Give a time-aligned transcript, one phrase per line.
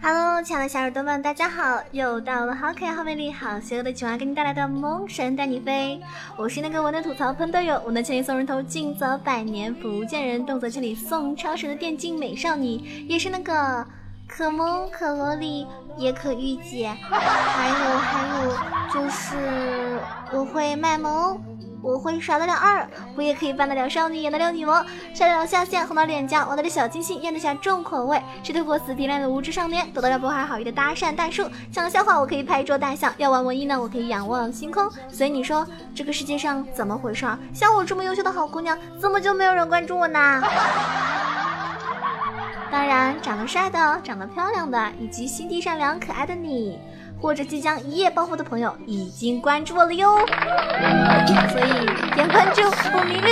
[0.00, 1.78] Hello，亲爱的小耳朵们，大家好！
[1.92, 6.00] 又到了好可爱、好美丽、好邪恶的囧儿给你带来的《萌神带你飞》。
[6.38, 13.86] 我是那个我能吐槽喷队友，我能千里送人头，近则百年不见人，动作千里送超神的电竞美少女，也是那个
[14.26, 15.66] 可萌可萝莉
[15.96, 18.52] 也可御姐，还有还有
[18.92, 19.98] 就是
[20.32, 21.40] 我会卖萌。
[21.86, 31.46] 我会耍得了二，我也可以扮得了少女，演得了女王，晒得了下线，红到脸颊，玩得了小清新，咽得下重口味，是透过死皮赖脸的无知少年，得到了不怀好意的搭讪大叔。
[31.70, 34.90] 讲笑话我可以拍桌大笑，要玩文艺呢我可以仰望星空。
[35.10, 37.26] 所以你说这个世界上怎么回事？
[37.52, 40.42] 像我这么优秀的好姑娘，怎么就没有人关注我呢？
[42.74, 46.76] 当然，长得帅的、长得漂亮的，以及心地善良可爱的你。
[47.20, 50.18] 或者即将一夜暴富的朋友已经关注我了哟，
[51.52, 51.86] 所以
[52.16, 53.28] 点关注不迷路。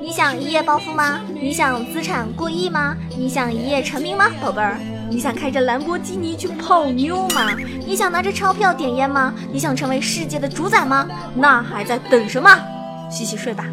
[0.00, 1.20] 你想一夜暴富吗？
[1.34, 2.96] 你想资产过亿吗？
[3.18, 4.78] 你想一夜成名吗，宝贝儿？
[5.10, 7.56] 你想开着兰博基尼去泡妞吗？
[7.84, 9.34] 你想拿着钞票点烟吗？
[9.52, 11.08] 你想成为世界的主宰吗？
[11.34, 12.48] 那还在等什么？
[13.10, 13.64] 洗洗睡吧。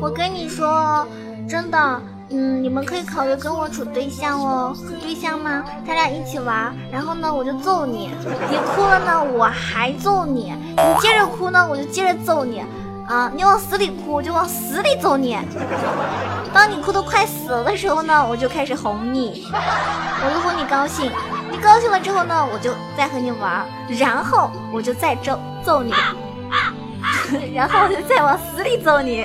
[0.00, 1.06] 我跟你说，
[1.48, 2.02] 真的，
[2.36, 4.76] 嗯，你们可以考虑跟我处对象哦。
[5.00, 5.62] 对象吗？
[5.86, 8.10] 他俩一起玩，然后呢，我就揍你。
[8.50, 10.52] 你哭了呢，我还揍你。
[10.76, 12.60] 你接着哭呢，我就接着揍你。
[13.06, 15.38] 啊，你往死里哭，我就往死里揍你。
[16.52, 21.12] 当你哭得快死了的时候呢，我就开始哄你，我就哄你高兴。
[21.52, 23.64] 你高兴了之后呢，我就再和你玩，
[23.96, 25.94] 然后我就再揍揍你，
[27.54, 29.24] 然后我就再往死里揍你。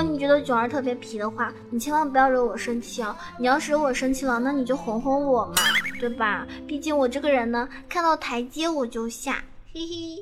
[0.00, 3.14] 如果你觉得囧儿特别皮的话，你千万不要惹我生气哦。
[3.38, 5.56] 你要是惹我生气了，那你就哄哄我嘛，
[6.00, 6.46] 对吧？
[6.66, 9.44] 毕竟我这个人呢，看到台阶我就下，
[9.74, 10.18] 嘿嘿。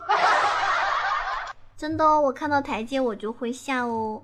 [1.79, 4.21] 真的哦，我看到台阶我就会下哦。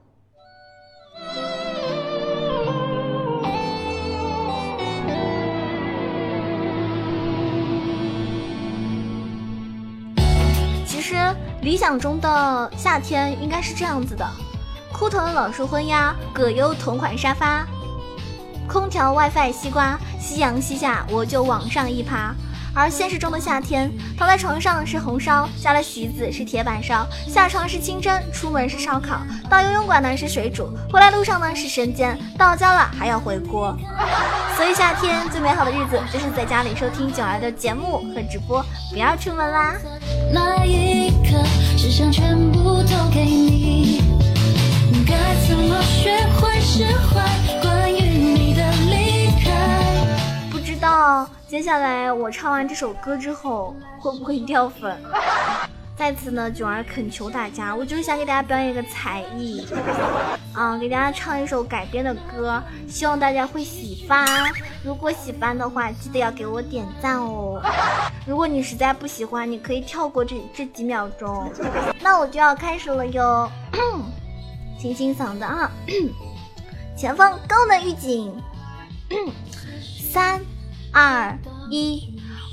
[10.84, 11.14] 其实
[11.62, 14.28] 理想中的夏天应该是这样子的。
[14.94, 17.66] 枯藤老树昏鸦，葛优同款沙发，
[18.68, 22.32] 空调 WiFi 西瓜，夕阳西下我就往上一爬。
[22.76, 29.18] 而现实中的夏天，躺在床上是红烧，加了席子是铁板烧，下床是清蒸，出门是烧烤，
[29.50, 33.76] 到游泳馆呢是水煮，回来路上呢是生煎，到家了还要回锅。
[34.56, 39.74] 所以夏天最美好的日子就是在家里收听九儿的节目和直播，不要出门啦。
[40.32, 41.42] 那一刻，
[41.76, 42.82] 只想全部
[51.54, 55.00] 接下来我唱完这首歌之后会不会掉粉？
[55.96, 59.64] 在此呢，囧儿恳求大家，我就是想给大家表演一个才艺，
[60.52, 64.26] 啊，给大家唱一首改编的歌，希望大家会喜欢。
[64.82, 67.62] 如果喜欢的话，记得要给我点赞哦。
[68.26, 71.48] 如果你实在不喜欢，你可以跳过这这几秒钟。
[72.00, 73.48] 那我就要开始了哟。
[74.76, 75.70] 清清嗓子啊！
[76.98, 78.34] 前方高能预警，
[80.12, 80.40] 三
[80.94, 81.36] 二
[81.70, 82.00] 一，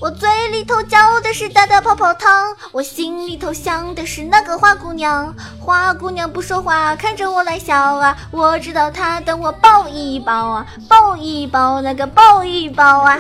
[0.02, 5.32] 我嘴里头叫的是大大泡泡糖，我心里头想的是那个花姑娘。
[5.60, 13.16] 花姑娘不说话，看着我来笑啊，我知道她等我抱一抱啊，抱一抱那个抱一抱啊。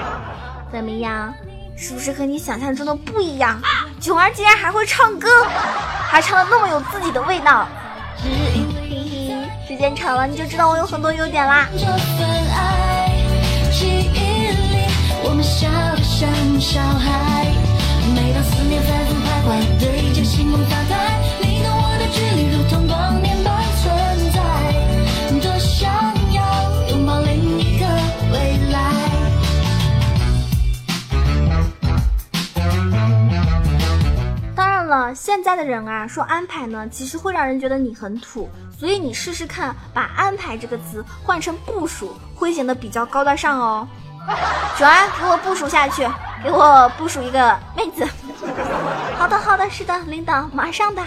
[0.72, 1.34] 怎么样？
[1.76, 3.60] 是不是和你想象中的不一样？
[4.00, 5.28] 囧儿竟然还会唱歌，
[6.08, 7.68] 还唱的那么有自己的味道。
[8.16, 8.30] 嘿
[8.88, 9.36] 嘿，
[9.68, 11.68] 时间长了你就知道我有很多优点啦。
[16.66, 17.46] 小孩
[18.12, 19.48] 每当思念反复徘徊
[19.78, 20.94] 对着发呆
[21.40, 22.04] 你懂我的
[22.50, 23.84] 如同光年般存
[24.32, 24.40] 在。
[25.40, 25.88] 多想
[26.34, 27.86] 要拥抱另一个
[28.32, 28.76] 未来。
[34.56, 43.86] 当然了现在的人啊说安排呢其实会让人觉得你很土所以你试试看把安排这个词换成部署会显得比较高大上哦。
[44.76, 46.06] 主儿，给我部署下去，
[46.42, 48.06] 给我部署一个妹子。
[49.18, 51.02] 好的，好的，是的，领导，马上的。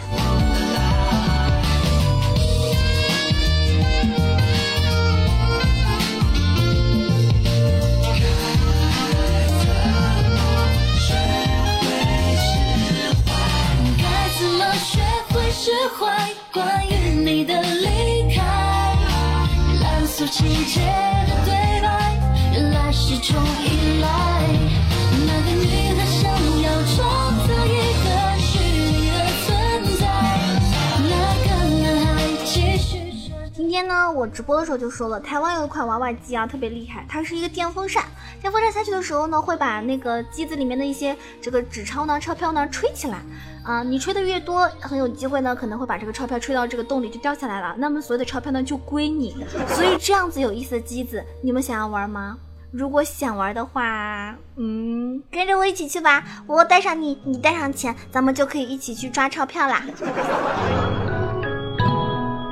[34.20, 38.04] 我直播的时候就说了，台湾有一款娃娃机啊，特别厉害，它是一个电风扇，
[38.42, 43.20] 电风扇下去的时候呢，会把那个机子里面的一些这个纸钞呢、钞票呢吹起来。
[43.64, 47.74] 啊，你吹的越多，很有机会呢，可能会把这个钞票吹到这个洞里就掉下来了。
[47.78, 49.46] 那么所有的钞票呢就归你。
[49.70, 52.38] 所以这样子有意思的机子，你们想要玩吗？
[52.72, 56.24] 如果想玩的话，嗯，跟着我一起去吧。
[56.46, 59.82] 我带上你，你带上钱，咱们就可以一起去抓钞票啦。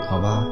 [0.09, 0.45] 好吧，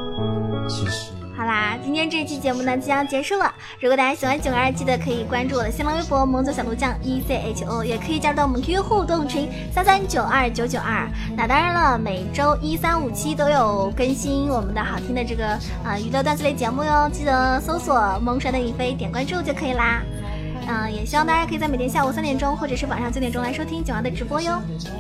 [0.67, 1.11] 其实。
[1.37, 3.53] 好啦，今天这期节目呢即将结束了。
[3.81, 11.05] 如果大家喜欢囧儿，记得可以关注我的新浪微博“萌左小鹿酱 E C H O”，也可以加入到我们 QQ 互动群三三九二九九二。
[11.35, 20.01] 那当然了，每周一、三、五、七都有更新我们的好听的这个呃娱乐段子类节目哟，记得搜索“萌神的影飞”，点关注就可以啦。
[20.67, 24.57] 嗯，也希望大家可以在每天下午三点钟或者是晚上九点钟来收听囧儿的直播哟。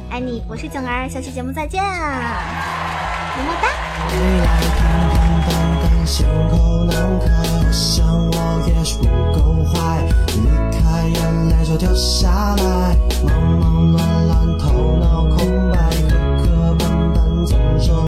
[0.09, 5.14] 爱你，我是囧儿，下期节目再见，么么哒。
[6.05, 6.44] 相